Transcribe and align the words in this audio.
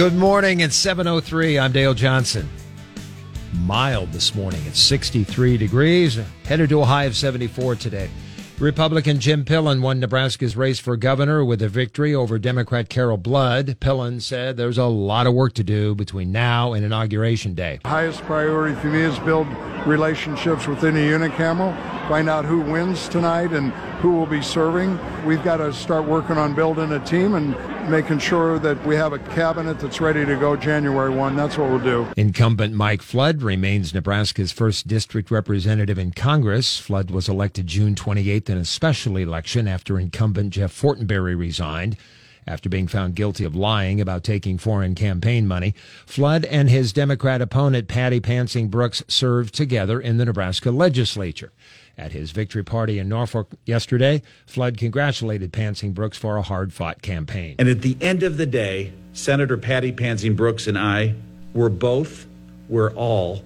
Good 0.00 0.14
morning. 0.14 0.60
It's 0.60 0.82
7.03. 0.82 1.60
I'm 1.60 1.72
Dale 1.72 1.92
Johnson. 1.92 2.48
Mild 3.52 4.10
this 4.12 4.34
morning. 4.34 4.62
It's 4.64 4.80
63 4.80 5.58
degrees. 5.58 6.18
Headed 6.46 6.70
to 6.70 6.80
a 6.80 6.86
high 6.86 7.04
of 7.04 7.14
74 7.14 7.74
today. 7.74 8.08
Republican 8.58 9.20
Jim 9.20 9.44
Pillen 9.44 9.82
won 9.82 10.00
Nebraska's 10.00 10.56
race 10.56 10.78
for 10.78 10.96
governor 10.96 11.44
with 11.44 11.60
a 11.60 11.68
victory 11.68 12.14
over 12.14 12.38
Democrat 12.38 12.88
Carol 12.88 13.18
Blood. 13.18 13.76
Pillen 13.78 14.22
said 14.22 14.56
there's 14.56 14.78
a 14.78 14.86
lot 14.86 15.26
of 15.26 15.34
work 15.34 15.52
to 15.52 15.62
do 15.62 15.94
between 15.94 16.32
now 16.32 16.72
and 16.72 16.82
Inauguration 16.82 17.54
Day. 17.54 17.80
Highest 17.84 18.22
priority 18.22 18.74
for 18.76 18.86
me 18.86 19.02
is 19.02 19.18
build 19.18 19.48
relationships 19.86 20.66
within 20.66 20.96
a 20.96 21.00
unicameral, 21.00 21.76
find 22.08 22.30
out 22.30 22.46
who 22.46 22.62
wins 22.62 23.06
tonight 23.06 23.52
and 23.52 23.70
who 24.00 24.12
will 24.12 24.26
be 24.26 24.40
serving. 24.40 24.98
We've 25.26 25.44
got 25.44 25.58
to 25.58 25.74
start 25.74 26.06
working 26.06 26.38
on 26.38 26.54
building 26.54 26.90
a 26.92 27.04
team 27.04 27.34
and 27.34 27.54
making 27.90 28.20
sure 28.20 28.58
that 28.60 28.84
we 28.86 28.94
have 28.94 29.12
a 29.12 29.18
cabinet 29.18 29.78
that's 29.80 30.00
ready 30.00 30.24
to 30.24 30.36
go 30.36 30.56
January 30.56 31.10
1. 31.10 31.36
That's 31.36 31.58
what 31.58 31.68
we'll 31.68 31.80
do. 31.80 32.06
Incumbent 32.16 32.74
Mike 32.74 33.02
Flood 33.02 33.42
remains 33.42 33.92
Nebraska's 33.92 34.52
first 34.52 34.86
district 34.86 35.30
representative 35.30 35.98
in 35.98 36.12
Congress. 36.12 36.78
Flood 36.78 37.10
was 37.10 37.28
elected 37.28 37.66
June 37.66 37.94
28th 37.94 38.48
in 38.48 38.58
a 38.58 38.64
special 38.64 39.16
election 39.16 39.66
after 39.66 39.98
incumbent 39.98 40.54
Jeff 40.54 40.72
Fortenberry 40.72 41.36
resigned. 41.36 41.96
After 42.46 42.68
being 42.68 42.88
found 42.88 43.14
guilty 43.14 43.44
of 43.44 43.54
lying 43.54 44.00
about 44.00 44.24
taking 44.24 44.58
foreign 44.58 44.94
campaign 44.94 45.46
money, 45.46 45.74
Flood 46.06 46.44
and 46.46 46.70
his 46.70 46.92
Democrat 46.92 47.40
opponent 47.40 47.88
Patty 47.88 48.20
Pansing 48.20 48.68
Brooks 48.68 49.02
served 49.08 49.54
together 49.54 50.00
in 50.00 50.16
the 50.16 50.24
Nebraska 50.24 50.70
legislature. 50.70 51.52
At 51.98 52.12
his 52.12 52.30
victory 52.30 52.64
party 52.64 52.98
in 52.98 53.08
Norfolk 53.08 53.52
yesterday, 53.66 54.22
Flood 54.46 54.78
congratulated 54.78 55.52
Pansing 55.52 55.92
Brooks 55.92 56.16
for 56.16 56.38
a 56.38 56.42
hard 56.42 56.72
fought 56.72 57.02
campaign. 57.02 57.56
And 57.58 57.68
at 57.68 57.82
the 57.82 57.96
end 58.00 58.22
of 58.22 58.38
the 58.38 58.46
day, 58.46 58.92
Senator 59.12 59.58
Patty 59.58 59.92
Pansing 59.92 60.34
Brooks 60.34 60.66
and 60.66 60.78
I 60.78 61.14
were 61.52 61.68
both, 61.68 62.26
we're 62.68 62.92
all 62.94 63.44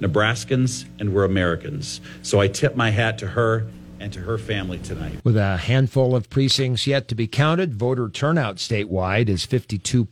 Nebraskans 0.00 0.86
and 0.98 1.12
we're 1.12 1.24
Americans. 1.24 2.00
So 2.22 2.40
I 2.40 2.48
tip 2.48 2.76
my 2.76 2.90
hat 2.90 3.18
to 3.18 3.26
her 3.26 3.66
and 4.02 4.12
to 4.12 4.20
her 4.20 4.36
family 4.36 4.78
tonight. 4.78 5.20
With 5.24 5.36
a 5.36 5.56
handful 5.56 6.16
of 6.16 6.28
precincts 6.28 6.86
yet 6.86 7.06
to 7.08 7.14
be 7.14 7.28
counted, 7.28 7.74
voter 7.74 8.08
turnout 8.08 8.56
statewide 8.56 9.28
is 9.28 9.46
52%. 9.46 10.06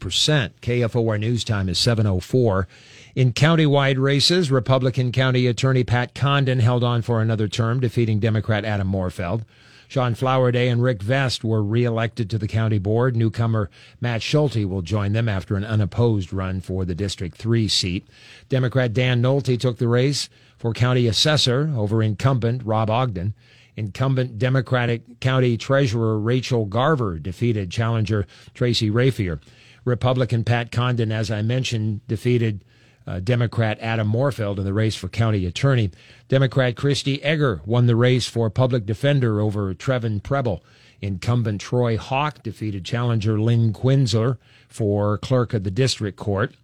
KFOR 0.62 1.18
News 1.18 1.42
Time 1.42 1.68
is 1.68 1.78
704. 1.78 2.68
In 3.16 3.32
countywide 3.32 3.98
races, 3.98 4.50
Republican 4.50 5.10
County 5.10 5.48
Attorney 5.48 5.82
Pat 5.82 6.14
Condon 6.14 6.60
held 6.60 6.84
on 6.84 7.02
for 7.02 7.20
another 7.20 7.48
term, 7.48 7.80
defeating 7.80 8.20
Democrat 8.20 8.64
Adam 8.64 8.90
Morfeld. 8.90 9.42
Sean 9.88 10.14
Flowerday 10.14 10.70
and 10.70 10.80
Rick 10.80 11.02
Vest 11.02 11.42
were 11.42 11.64
reelected 11.64 12.30
to 12.30 12.38
the 12.38 12.46
county 12.46 12.78
board. 12.78 13.16
Newcomer 13.16 13.68
Matt 14.00 14.22
Schulte 14.22 14.64
will 14.64 14.82
join 14.82 15.14
them 15.14 15.28
after 15.28 15.56
an 15.56 15.64
unopposed 15.64 16.32
run 16.32 16.60
for 16.60 16.84
the 16.84 16.94
District 16.94 17.36
3 17.36 17.66
seat. 17.66 18.06
Democrat 18.48 18.92
Dan 18.92 19.20
Nolte 19.20 19.58
took 19.58 19.78
the 19.78 19.88
race 19.88 20.28
for 20.56 20.72
county 20.72 21.08
assessor 21.08 21.72
over 21.74 22.04
incumbent 22.04 22.62
Rob 22.64 22.88
Ogden. 22.88 23.34
Incumbent 23.76 24.38
Democratic 24.38 25.20
County 25.20 25.56
Treasurer 25.56 26.18
Rachel 26.18 26.64
Garver 26.64 27.18
defeated 27.18 27.70
challenger 27.70 28.26
Tracy 28.54 28.90
Rafier. 28.90 29.40
Republican 29.84 30.44
Pat 30.44 30.70
Condon, 30.70 31.10
as 31.12 31.30
I 31.30 31.42
mentioned, 31.42 32.06
defeated 32.06 32.64
uh, 33.06 33.20
Democrat 33.20 33.78
Adam 33.80 34.10
Morfeld 34.10 34.58
in 34.58 34.64
the 34.64 34.72
race 34.72 34.94
for 34.94 35.08
county 35.08 35.46
attorney. 35.46 35.90
Democrat 36.28 36.74
Kristi 36.74 37.18
Egger 37.22 37.60
won 37.64 37.86
the 37.86 37.96
race 37.96 38.26
for 38.26 38.50
public 38.50 38.86
defender 38.86 39.40
over 39.40 39.74
Trevin 39.74 40.22
Preble. 40.22 40.62
Incumbent 41.00 41.60
Troy 41.60 41.96
Hawk 41.96 42.42
defeated 42.42 42.84
challenger 42.84 43.40
Lynn 43.40 43.72
Quinzer 43.72 44.38
for 44.68 45.16
clerk 45.18 45.54
of 45.54 45.64
the 45.64 45.70
district 45.70 46.18
court. 46.18 46.54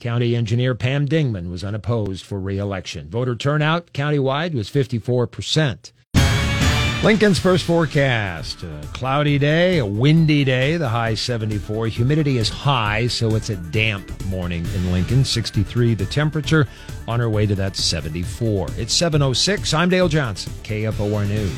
County 0.00 0.34
engineer 0.34 0.74
Pam 0.74 1.06
Dingman 1.08 1.48
was 1.48 1.62
unopposed 1.64 2.24
for 2.24 2.40
reelection. 2.40 3.08
Voter 3.08 3.36
turnout 3.36 3.92
countywide 3.92 4.52
was 4.52 4.68
54 4.68 5.28
percent. 5.28 5.92
Lincoln's 7.04 7.38
first 7.38 7.66
forecast. 7.66 8.62
A 8.62 8.80
cloudy 8.94 9.38
day, 9.38 9.76
a 9.76 9.84
windy 9.84 10.42
day, 10.42 10.78
the 10.78 10.88
high 10.88 11.12
74. 11.12 11.88
Humidity 11.88 12.38
is 12.38 12.48
high, 12.48 13.08
so 13.08 13.34
it's 13.34 13.50
a 13.50 13.56
damp 13.56 14.24
morning 14.24 14.64
in 14.74 14.90
Lincoln. 14.90 15.22
63 15.22 15.92
the 15.92 16.06
temperature, 16.06 16.66
on 17.06 17.20
our 17.20 17.28
way 17.28 17.44
to 17.44 17.54
that 17.56 17.76
74. 17.76 18.68
It's 18.78 18.94
706. 18.94 19.74
I'm 19.74 19.90
Dale 19.90 20.08
Johnson, 20.08 20.50
KFOR 20.62 21.28
News. 21.28 21.54